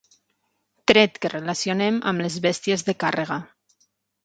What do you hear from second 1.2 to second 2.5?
que relacionem amb les